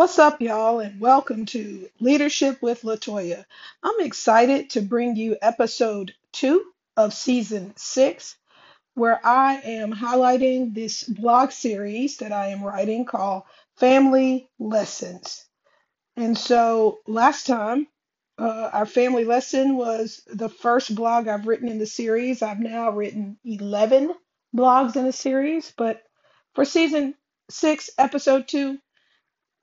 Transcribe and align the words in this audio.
What's 0.00 0.18
up, 0.18 0.40
y'all, 0.40 0.80
and 0.80 0.98
welcome 0.98 1.44
to 1.44 1.86
Leadership 2.00 2.62
with 2.62 2.84
Latoya. 2.84 3.44
I'm 3.82 4.00
excited 4.00 4.70
to 4.70 4.80
bring 4.80 5.14
you 5.14 5.36
episode 5.42 6.14
two 6.32 6.64
of 6.96 7.12
season 7.12 7.74
six, 7.76 8.34
where 8.94 9.20
I 9.22 9.56
am 9.56 9.92
highlighting 9.92 10.72
this 10.72 11.02
blog 11.04 11.50
series 11.50 12.16
that 12.16 12.32
I 12.32 12.46
am 12.46 12.64
writing 12.64 13.04
called 13.04 13.42
Family 13.76 14.48
Lessons. 14.58 15.44
And 16.16 16.36
so 16.36 17.00
last 17.06 17.46
time, 17.46 17.86
uh, 18.38 18.70
our 18.72 18.86
family 18.86 19.26
lesson 19.26 19.76
was 19.76 20.22
the 20.32 20.48
first 20.48 20.94
blog 20.94 21.28
I've 21.28 21.46
written 21.46 21.68
in 21.68 21.78
the 21.78 21.84
series. 21.84 22.40
I've 22.40 22.58
now 22.58 22.88
written 22.88 23.36
11 23.44 24.14
blogs 24.56 24.96
in 24.96 25.04
the 25.04 25.12
series, 25.12 25.74
but 25.76 26.02
for 26.54 26.64
season 26.64 27.16
six, 27.50 27.90
episode 27.98 28.48
two, 28.48 28.78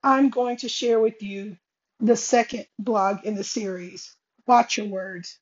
I'm 0.04 0.30
going 0.30 0.58
to 0.58 0.70
share 0.70 1.00
with 1.00 1.24
you 1.24 1.58
the 2.00 2.16
second 2.16 2.68
blog 2.78 3.26
in 3.26 3.36
the 3.36 3.44
series. 3.44 4.16
Watch 4.46 4.78
your 4.78 4.88
words. 4.88 5.40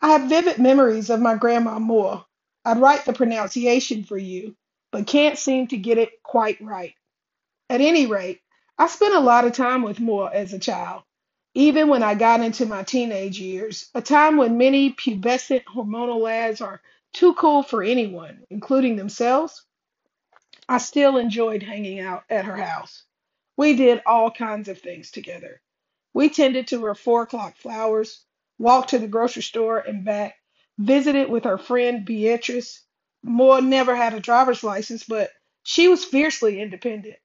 I 0.00 0.10
have 0.10 0.28
vivid 0.28 0.58
memories 0.58 1.10
of 1.10 1.20
my 1.20 1.36
grandma 1.36 1.78
Moore. 1.78 2.24
I'd 2.64 2.78
write 2.78 3.04
the 3.04 3.12
pronunciation 3.12 4.04
for 4.04 4.18
you, 4.18 4.56
but 4.92 5.06
can't 5.06 5.38
seem 5.38 5.66
to 5.68 5.76
get 5.76 5.98
it 5.98 6.22
quite 6.22 6.60
right. 6.60 6.94
At 7.68 7.80
any 7.80 8.06
rate, 8.06 8.40
I 8.78 8.86
spent 8.86 9.14
a 9.14 9.20
lot 9.20 9.46
of 9.46 9.52
time 9.52 9.82
with 9.82 10.00
Moore 10.00 10.30
as 10.32 10.52
a 10.52 10.58
child, 10.58 11.02
even 11.54 11.88
when 11.88 12.02
I 12.02 12.14
got 12.14 12.40
into 12.40 12.66
my 12.66 12.82
teenage 12.82 13.38
years, 13.38 13.90
a 13.94 14.02
time 14.02 14.36
when 14.36 14.58
many 14.58 14.92
pubescent 14.92 15.64
hormonal 15.64 16.20
lads 16.20 16.60
are 16.60 16.80
too 17.12 17.34
cool 17.34 17.62
for 17.62 17.82
anyone, 17.82 18.44
including 18.50 18.96
themselves. 18.96 19.64
I 20.68 20.78
still 20.78 21.16
enjoyed 21.16 21.62
hanging 21.62 22.00
out 22.00 22.24
at 22.30 22.44
her 22.44 22.56
house. 22.56 23.04
We 23.60 23.74
did 23.74 24.00
all 24.06 24.30
kinds 24.30 24.68
of 24.68 24.80
things 24.80 25.10
together. 25.10 25.60
We 26.14 26.30
tended 26.30 26.68
to 26.68 26.82
her 26.86 26.94
four 26.94 27.24
o'clock 27.24 27.58
flowers, 27.58 28.24
walked 28.58 28.88
to 28.88 28.98
the 28.98 29.06
grocery 29.06 29.42
store 29.42 29.76
and 29.76 30.02
back, 30.02 30.36
visited 30.78 31.28
with 31.28 31.44
her 31.44 31.58
friend 31.58 32.02
Beatrice. 32.02 32.82
Moore 33.22 33.60
never 33.60 33.94
had 33.94 34.14
a 34.14 34.20
driver's 34.20 34.64
license, 34.64 35.04
but 35.04 35.28
she 35.62 35.88
was 35.88 36.06
fiercely 36.06 36.58
independent, 36.58 37.16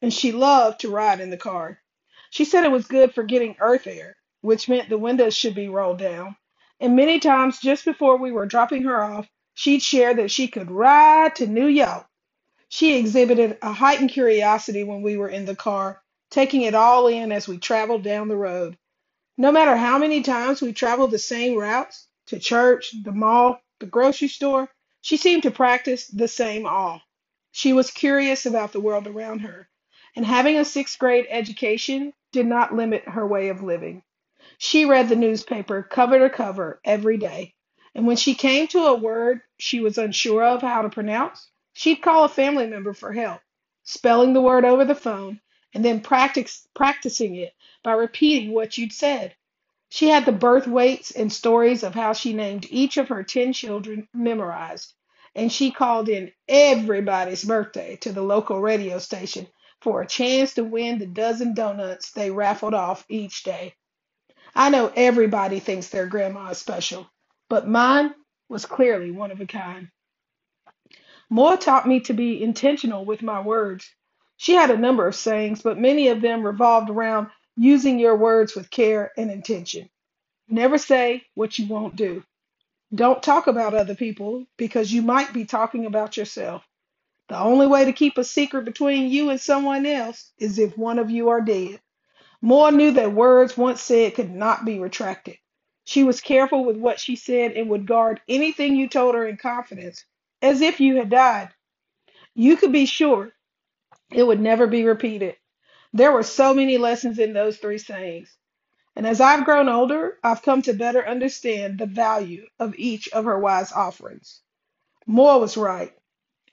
and 0.00 0.14
she 0.14 0.30
loved 0.30 0.78
to 0.82 0.92
ride 0.92 1.18
in 1.18 1.30
the 1.30 1.36
car. 1.36 1.82
She 2.30 2.44
said 2.44 2.62
it 2.62 2.70
was 2.70 2.86
good 2.86 3.12
for 3.12 3.24
getting 3.24 3.56
earth 3.58 3.88
air, 3.88 4.16
which 4.42 4.68
meant 4.68 4.90
the 4.90 4.96
windows 4.96 5.36
should 5.36 5.56
be 5.56 5.68
rolled 5.68 5.98
down. 5.98 6.36
And 6.78 6.94
many 6.94 7.18
times, 7.18 7.58
just 7.58 7.84
before 7.84 8.16
we 8.16 8.30
were 8.30 8.46
dropping 8.46 8.84
her 8.84 9.02
off, 9.02 9.28
she'd 9.54 9.82
share 9.82 10.14
that 10.14 10.30
she 10.30 10.46
could 10.46 10.70
ride 10.70 11.34
to 11.34 11.48
New 11.48 11.66
York 11.66 12.06
she 12.72 12.96
exhibited 12.96 13.58
a 13.62 13.72
heightened 13.72 14.10
curiosity 14.10 14.84
when 14.84 15.02
we 15.02 15.16
were 15.16 15.28
in 15.28 15.44
the 15.44 15.56
car, 15.56 16.00
taking 16.30 16.62
it 16.62 16.72
all 16.72 17.08
in 17.08 17.32
as 17.32 17.48
we 17.48 17.58
traveled 17.58 18.04
down 18.04 18.28
the 18.28 18.36
road. 18.36 18.78
No 19.36 19.50
matter 19.50 19.74
how 19.74 19.98
many 19.98 20.22
times 20.22 20.62
we 20.62 20.72
traveled 20.72 21.10
the 21.10 21.18
same 21.18 21.58
routes 21.58 22.06
to 22.26 22.38
church, 22.38 22.94
the 23.02 23.10
mall, 23.10 23.60
the 23.80 23.86
grocery 23.86 24.28
store, 24.28 24.70
she 25.00 25.16
seemed 25.16 25.42
to 25.42 25.50
practice 25.50 26.06
the 26.06 26.28
same 26.28 26.64
awe. 26.64 27.00
She 27.50 27.72
was 27.72 27.90
curious 27.90 28.46
about 28.46 28.70
the 28.70 28.80
world 28.80 29.08
around 29.08 29.40
her, 29.40 29.68
and 30.14 30.24
having 30.24 30.56
a 30.56 30.64
sixth 30.64 30.96
grade 30.96 31.26
education 31.28 32.12
did 32.30 32.46
not 32.46 32.72
limit 32.72 33.02
her 33.08 33.26
way 33.26 33.48
of 33.48 33.64
living. 33.64 34.04
She 34.58 34.84
read 34.84 35.08
the 35.08 35.16
newspaper 35.16 35.82
cover 35.82 36.20
to 36.20 36.30
cover 36.30 36.80
every 36.84 37.16
day, 37.16 37.52
and 37.96 38.06
when 38.06 38.16
she 38.16 38.36
came 38.36 38.68
to 38.68 38.86
a 38.86 38.94
word 38.94 39.40
she 39.58 39.80
was 39.80 39.98
unsure 39.98 40.44
of 40.44 40.62
how 40.62 40.82
to 40.82 40.88
pronounce, 40.88 41.50
she'd 41.72 42.02
call 42.02 42.24
a 42.24 42.28
family 42.28 42.66
member 42.66 42.92
for 42.92 43.12
help, 43.12 43.40
spelling 43.82 44.32
the 44.32 44.40
word 44.40 44.64
over 44.64 44.84
the 44.84 44.94
phone 44.94 45.40
and 45.74 45.84
then 45.84 46.00
practice, 46.00 46.66
practicing 46.74 47.36
it 47.36 47.54
by 47.82 47.92
repeating 47.92 48.52
what 48.52 48.76
you'd 48.76 48.92
said. 48.92 49.34
She 49.88 50.08
had 50.08 50.24
the 50.24 50.32
birth 50.32 50.66
weights 50.66 51.10
and 51.10 51.32
stories 51.32 51.82
of 51.82 51.94
how 51.94 52.12
she 52.12 52.32
named 52.32 52.66
each 52.70 52.96
of 52.96 53.08
her 53.08 53.22
10 53.22 53.52
children 53.52 54.08
memorized, 54.12 54.94
and 55.34 55.50
she 55.52 55.70
called 55.70 56.08
in 56.08 56.32
everybody's 56.48 57.44
birthday 57.44 57.96
to 57.96 58.12
the 58.12 58.22
local 58.22 58.60
radio 58.60 58.98
station 58.98 59.46
for 59.80 60.02
a 60.02 60.06
chance 60.06 60.54
to 60.54 60.64
win 60.64 60.98
the 60.98 61.06
dozen 61.06 61.54
donuts 61.54 62.12
they 62.12 62.30
raffled 62.30 62.74
off 62.74 63.04
each 63.08 63.42
day. 63.42 63.74
I 64.54 64.70
know 64.70 64.92
everybody 64.94 65.60
thinks 65.60 65.88
their 65.88 66.06
grandma 66.06 66.50
is 66.50 66.58
special, 66.58 67.08
but 67.48 67.68
mine 67.68 68.14
was 68.48 68.66
clearly 68.66 69.10
one 69.10 69.30
of 69.30 69.40
a 69.40 69.46
kind. 69.46 69.88
Moore 71.30 71.56
taught 71.56 71.88
me 71.88 72.00
to 72.00 72.12
be 72.12 72.42
intentional 72.42 73.04
with 73.04 73.22
my 73.22 73.40
words. 73.40 73.88
She 74.36 74.54
had 74.54 74.70
a 74.70 74.76
number 74.76 75.06
of 75.06 75.14
sayings, 75.14 75.62
but 75.62 75.78
many 75.78 76.08
of 76.08 76.20
them 76.20 76.44
revolved 76.44 76.90
around 76.90 77.28
using 77.56 77.98
your 78.00 78.16
words 78.16 78.56
with 78.56 78.70
care 78.70 79.12
and 79.16 79.30
intention. 79.30 79.88
Never 80.48 80.78
say 80.78 81.24
what 81.34 81.58
you 81.58 81.68
won't 81.68 81.96
do. 81.96 82.24
Don't 82.94 83.22
talk 83.22 83.46
about 83.46 83.74
other 83.74 83.94
people 83.94 84.46
because 84.56 84.92
you 84.92 85.02
might 85.02 85.32
be 85.32 85.44
talking 85.44 85.86
about 85.86 86.16
yourself. 86.16 86.66
The 87.28 87.38
only 87.38 87.68
way 87.68 87.84
to 87.84 87.92
keep 87.92 88.18
a 88.18 88.24
secret 88.24 88.64
between 88.64 89.10
you 89.10 89.30
and 89.30 89.40
someone 89.40 89.86
else 89.86 90.32
is 90.38 90.58
if 90.58 90.76
one 90.76 90.98
of 90.98 91.10
you 91.10 91.28
are 91.28 91.40
dead. 91.40 91.80
Moore 92.42 92.72
knew 92.72 92.90
that 92.92 93.12
words 93.12 93.56
once 93.56 93.80
said 93.82 94.16
could 94.16 94.30
not 94.32 94.64
be 94.64 94.80
retracted. 94.80 95.38
She 95.84 96.02
was 96.04 96.20
careful 96.20 96.64
with 96.64 96.76
what 96.76 96.98
she 97.00 97.16
said 97.16 97.52
and 97.52 97.70
would 97.70 97.86
guard 97.86 98.20
anything 98.28 98.76
you 98.76 98.88
told 98.88 99.14
her 99.14 99.26
in 99.28 99.36
confidence, 99.36 100.04
as 100.42 100.60
if 100.60 100.80
you 100.80 100.96
had 100.96 101.10
died. 101.10 101.50
You 102.34 102.56
could 102.56 102.72
be 102.72 102.86
sure 102.86 103.32
it 104.12 104.24
would 104.24 104.40
never 104.40 104.66
be 104.66 104.84
repeated. 104.84 105.36
There 105.92 106.12
were 106.12 106.22
so 106.24 106.54
many 106.54 106.78
lessons 106.78 107.18
in 107.18 107.32
those 107.32 107.58
three 107.58 107.78
sayings. 107.78 108.34
And 108.96 109.06
as 109.06 109.20
I've 109.20 109.44
grown 109.44 109.68
older, 109.68 110.18
I've 110.22 110.42
come 110.42 110.62
to 110.62 110.74
better 110.74 111.06
understand 111.06 111.78
the 111.78 111.86
value 111.86 112.46
of 112.58 112.74
each 112.76 113.08
of 113.10 113.24
her 113.26 113.38
wise 113.38 113.72
offerings. 113.72 114.42
Moore 115.06 115.40
was 115.40 115.56
right. 115.56 115.92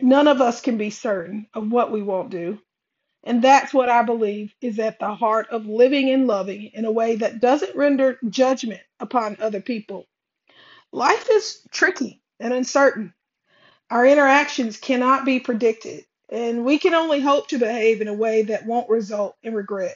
None 0.02 0.28
of 0.28 0.42
us 0.42 0.62
can 0.62 0.78
be 0.78 0.92
certain 0.92 1.48
of 1.54 1.72
what 1.72 1.92
we 1.92 2.02
won't 2.04 2.32
do. 2.32 2.60
And 3.24 3.44
that's 3.44 3.74
what 3.74 3.90
I 3.90 4.04
believe 4.04 4.54
is 4.62 4.80
at 4.80 5.00
the 5.00 5.16
heart 5.16 5.50
of 5.52 5.68
living 5.68 6.10
and 6.12 6.28
loving 6.28 6.72
in 6.74 6.86
a 6.86 6.92
way 6.92 7.18
that 7.18 7.42
doesn't 7.42 7.76
render 7.76 8.20
judgment 8.30 8.82
upon 9.00 9.38
other 9.42 9.62
people. 9.62 10.08
Life 10.94 11.28
is 11.32 11.62
tricky 11.72 12.22
and 12.40 12.54
uncertain. 12.54 13.14
Our 13.90 14.06
interactions 14.06 14.78
cannot 14.78 15.24
be 15.24 15.40
predicted, 15.40 16.06
and 16.30 16.66
we 16.66 16.78
can 16.78 16.94
only 16.94 17.22
hope 17.22 17.48
to 17.50 17.58
behave 17.58 18.02
in 18.02 18.10
a 18.10 18.14
way 18.14 18.42
that 18.44 18.66
won't 18.66 18.90
result 18.90 19.38
in 19.44 19.54
regret. 19.54 19.96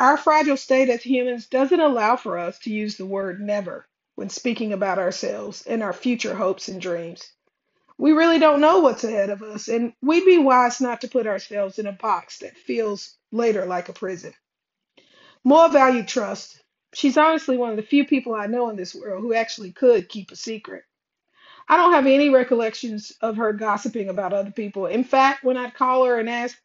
Our 0.00 0.16
fragile 0.16 0.56
state 0.56 0.88
as 0.88 1.02
humans 1.02 1.46
doesn't 1.46 1.78
allow 1.78 2.16
for 2.16 2.38
us 2.38 2.58
to 2.60 2.70
use 2.70 2.96
the 2.96 3.06
word 3.06 3.40
never 3.40 3.86
when 4.16 4.30
speaking 4.30 4.72
about 4.72 4.98
ourselves 4.98 5.62
and 5.64 5.80
our 5.80 5.92
future 5.92 6.34
hopes 6.34 6.66
and 6.66 6.80
dreams. 6.80 7.32
We 7.98 8.12
really 8.12 8.40
don't 8.40 8.60
know 8.60 8.80
what's 8.80 9.04
ahead 9.04 9.30
of 9.30 9.42
us, 9.42 9.68
and 9.68 9.92
we'd 10.02 10.24
be 10.24 10.38
wise 10.38 10.80
not 10.80 11.00
to 11.02 11.08
put 11.08 11.26
ourselves 11.28 11.78
in 11.78 11.86
a 11.86 11.92
box 11.92 12.38
that 12.38 12.56
feels 12.56 13.16
later 13.30 13.64
like 13.64 13.88
a 13.88 13.92
prison. 13.92 14.34
Moore 15.44 15.68
value 15.68 16.04
trust. 16.04 16.60
She's 16.94 17.16
honestly 17.16 17.56
one 17.56 17.70
of 17.70 17.76
the 17.76 17.82
few 17.82 18.04
people 18.04 18.34
I 18.34 18.46
know 18.46 18.70
in 18.70 18.76
this 18.76 18.94
world 18.94 19.22
who 19.22 19.34
actually 19.34 19.70
could 19.70 20.08
keep 20.08 20.32
a 20.32 20.36
secret. 20.36 20.82
I 21.68 21.76
don't 21.76 21.92
have 21.94 22.06
any 22.06 22.30
recollections 22.30 23.12
of 23.22 23.36
her 23.38 23.52
gossiping 23.52 24.08
about 24.10 24.32
other 24.34 24.50
people. 24.52 24.86
In 24.86 25.04
fact, 25.04 25.44
when 25.44 25.56
I'd 25.56 25.74
call 25.74 26.04
her 26.06 26.18
and 26.18 26.28
ask, 26.30 26.58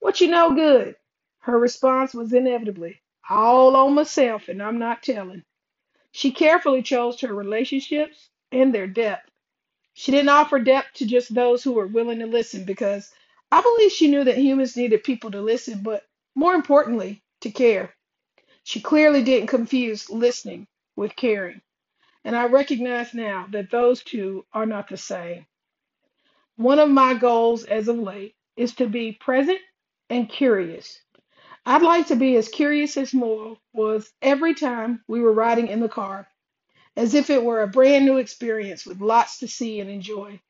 What 0.00 0.20
you 0.20 0.28
know 0.28 0.54
good? 0.54 0.96
her 1.40 1.58
response 1.58 2.14
was 2.14 2.32
inevitably, 2.32 3.00
All 3.30 3.76
on 3.76 3.94
myself, 3.94 4.48
and 4.48 4.62
I'm 4.62 4.78
not 4.78 5.02
telling. 5.02 5.44
She 6.12 6.32
carefully 6.32 6.82
chose 6.82 7.20
her 7.22 7.34
relationships 7.34 8.30
and 8.52 8.74
their 8.74 8.86
depth. 8.88 9.30
She 9.94 10.12
didn't 10.12 10.30
offer 10.30 10.58
depth 10.60 10.94
to 10.96 11.06
just 11.06 11.34
those 11.34 11.62
who 11.64 11.72
were 11.72 11.86
willing 11.86 12.20
to 12.20 12.26
listen 12.26 12.64
because 12.64 13.12
I 13.52 13.62
believe 13.62 13.92
she 13.92 14.08
knew 14.10 14.24
that 14.24 14.38
humans 14.38 14.76
needed 14.76 15.04
people 15.04 15.30
to 15.32 15.40
listen, 15.42 15.82
but 15.82 16.04
more 16.34 16.54
importantly, 16.54 17.22
to 17.42 17.50
care. 17.50 17.94
She 18.64 18.80
clearly 18.80 19.22
didn't 19.24 19.48
confuse 19.48 20.10
listening 20.10 20.68
with 20.96 21.16
caring. 21.16 21.62
And 22.24 22.36
I 22.36 22.46
recognize 22.46 23.14
now 23.14 23.46
that 23.50 23.70
those 23.70 24.02
two 24.02 24.44
are 24.52 24.66
not 24.66 24.88
the 24.88 24.96
same. 24.96 25.46
One 26.56 26.78
of 26.78 26.90
my 26.90 27.14
goals 27.14 27.64
as 27.64 27.88
of 27.88 27.98
late 27.98 28.34
is 28.56 28.74
to 28.74 28.86
be 28.86 29.12
present 29.12 29.60
and 30.10 30.28
curious. 30.28 31.00
I'd 31.64 31.82
like 31.82 32.08
to 32.08 32.16
be 32.16 32.36
as 32.36 32.48
curious 32.48 32.96
as 32.96 33.14
Moore 33.14 33.56
was 33.72 34.12
every 34.20 34.54
time 34.54 35.02
we 35.08 35.20
were 35.20 35.32
riding 35.32 35.68
in 35.68 35.80
the 35.80 35.88
car, 35.88 36.28
as 36.96 37.14
if 37.14 37.30
it 37.30 37.42
were 37.42 37.62
a 37.62 37.68
brand 37.68 38.04
new 38.04 38.18
experience 38.18 38.84
with 38.84 39.00
lots 39.00 39.38
to 39.38 39.48
see 39.48 39.80
and 39.80 39.88
enjoy. 39.88 40.40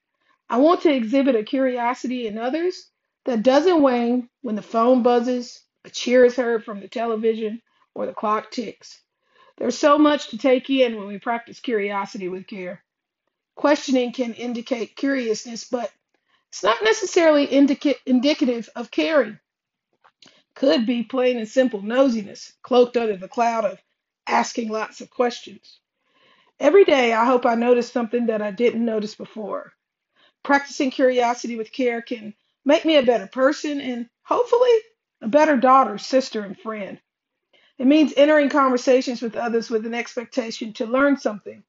I 0.49 0.57
want 0.59 0.83
to 0.83 0.93
exhibit 0.93 1.37
a 1.37 1.45
curiosity 1.45 2.27
in 2.27 2.39
others 2.39 2.91
that 3.25 3.43
doesn't 3.43 3.83
wane 3.83 4.29
when 4.43 4.57
the 4.57 4.63
phone 4.63 5.03
buzzes, 5.03 5.63
a 5.85 5.91
cheer 5.91 6.25
is 6.25 6.37
heard 6.37 6.65
from 6.65 6.81
the 6.81 6.89
television, 6.89 7.63
or 7.95 8.07
the 8.07 8.15
clock 8.15 8.51
ticks. 8.51 9.01
There's 9.61 9.79
so 9.79 9.99
much 9.99 10.29
to 10.29 10.39
take 10.39 10.71
in 10.71 10.97
when 10.97 11.07
we 11.07 11.19
practice 11.19 11.61
curiosity 11.61 12.31
with 12.31 12.47
care. 12.47 12.83
Questioning 13.57 14.11
can 14.11 14.33
indicate 14.33 14.97
curiousness, 14.97 15.65
but 15.65 15.93
it's 16.49 16.63
not 16.63 16.83
necessarily 16.83 17.45
indica- 17.45 18.03
indicative 18.07 18.71
of 18.75 18.91
caring. 18.91 19.39
Could 20.55 20.87
be 20.87 21.03
plain 21.03 21.37
and 21.37 21.47
simple 21.47 21.83
nosiness, 21.83 22.55
cloaked 22.63 22.97
under 22.97 23.19
the 23.19 23.29
cloud 23.29 23.67
of 23.67 23.79
asking 24.27 24.71
lots 24.71 25.03
of 25.03 25.11
questions. 25.11 25.79
Every 26.59 26.87
day, 26.87 27.13
I 27.13 27.27
hope 27.27 27.45
I 27.45 27.55
notice 27.55 27.93
something 27.93 28.27
that 28.27 28.41
I 28.41 28.53
didn't 28.53 28.85
notice 28.85 29.15
before. 29.15 29.75
Practicing 30.43 30.91
curiosity 30.91 31.57
with 31.57 31.71
care 31.71 32.01
can 32.01 32.33
make 32.65 32.87
me 32.87 32.97
a 32.97 33.03
better 33.03 33.27
person 33.27 33.79
and 33.83 34.09
hopefully 34.23 34.73
a 35.21 35.29
better 35.29 35.59
daughter, 35.59 35.99
sister, 35.99 36.45
and 36.45 36.59
friend. 36.59 36.99
It 37.81 37.87
means 37.87 38.13
entering 38.15 38.51
conversations 38.51 39.23
with 39.23 39.37
others 39.37 39.71
with 39.71 39.87
an 39.87 39.95
expectation 39.95 40.75
to 40.75 40.85
learn 40.85 41.17
something, 41.17 41.65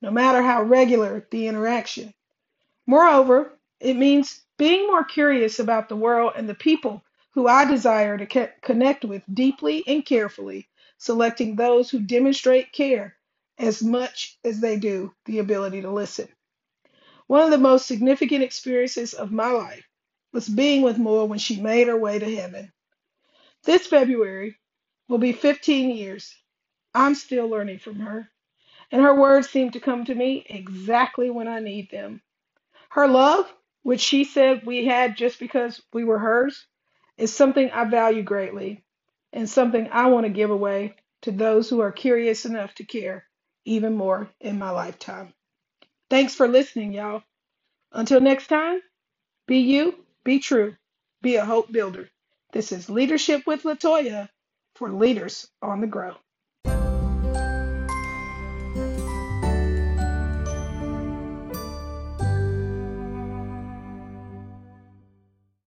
no 0.00 0.12
matter 0.12 0.40
how 0.40 0.62
regular 0.62 1.26
the 1.32 1.48
interaction. 1.48 2.14
Moreover, 2.86 3.58
it 3.80 3.94
means 3.94 4.44
being 4.56 4.86
more 4.86 5.02
curious 5.02 5.58
about 5.58 5.88
the 5.88 5.96
world 5.96 6.34
and 6.36 6.48
the 6.48 6.54
people 6.54 7.02
who 7.30 7.48
I 7.48 7.64
desire 7.64 8.16
to 8.16 8.26
co- 8.26 8.52
connect 8.62 9.04
with 9.04 9.24
deeply 9.34 9.82
and 9.88 10.06
carefully, 10.06 10.68
selecting 10.96 11.56
those 11.56 11.90
who 11.90 11.98
demonstrate 11.98 12.70
care 12.70 13.16
as 13.58 13.82
much 13.82 14.38
as 14.44 14.60
they 14.60 14.78
do 14.78 15.12
the 15.24 15.40
ability 15.40 15.80
to 15.80 15.90
listen. 15.90 16.28
One 17.26 17.42
of 17.42 17.50
the 17.50 17.58
most 17.58 17.86
significant 17.88 18.44
experiences 18.44 19.12
of 19.12 19.32
my 19.32 19.50
life 19.50 19.88
was 20.32 20.48
being 20.48 20.82
with 20.82 20.98
Moa 20.98 21.24
when 21.24 21.40
she 21.40 21.60
made 21.60 21.88
her 21.88 21.98
way 21.98 22.20
to 22.20 22.36
heaven. 22.36 22.72
This 23.64 23.88
February 23.88 24.56
will 25.08 25.18
be 25.18 25.32
15 25.32 25.90
years. 25.90 26.34
I'm 26.94 27.14
still 27.14 27.48
learning 27.48 27.78
from 27.80 28.00
her, 28.00 28.30
and 28.92 29.02
her 29.02 29.14
words 29.14 29.50
seem 29.50 29.72
to 29.72 29.80
come 29.80 30.04
to 30.06 30.14
me 30.14 30.44
exactly 30.48 31.30
when 31.30 31.48
I 31.48 31.60
need 31.60 31.90
them. 31.90 32.22
Her 32.90 33.08
love, 33.08 33.52
which 33.82 34.00
she 34.00 34.24
said 34.24 34.66
we 34.66 34.86
had 34.86 35.16
just 35.16 35.38
because 35.38 35.82
we 35.92 36.04
were 36.04 36.18
hers, 36.18 36.66
is 37.16 37.34
something 37.34 37.70
I 37.70 37.84
value 37.84 38.22
greatly 38.22 38.84
and 39.32 39.48
something 39.48 39.88
I 39.90 40.06
want 40.06 40.24
to 40.26 40.30
give 40.32 40.50
away 40.50 40.96
to 41.22 41.32
those 41.32 41.68
who 41.68 41.80
are 41.80 41.92
curious 41.92 42.46
enough 42.46 42.74
to 42.76 42.84
care 42.84 43.26
even 43.64 43.94
more 43.94 44.30
in 44.40 44.58
my 44.58 44.70
lifetime. 44.70 45.34
Thanks 46.10 46.34
for 46.34 46.48
listening, 46.48 46.92
y'all. 46.94 47.22
Until 47.92 48.20
next 48.20 48.48
time, 48.48 48.80
be 49.46 49.58
you, 49.58 50.04
be 50.24 50.38
true, 50.40 50.76
be 51.22 51.36
a 51.36 51.44
hope 51.44 51.72
builder. 51.72 52.10
This 52.52 52.72
is 52.72 52.90
Leadership 52.90 53.46
with 53.46 53.64
Latoya 53.64 54.28
for 54.78 54.92
Leaders 54.92 55.48
on 55.60 55.80
the 55.80 55.88
Grow. 55.88 56.14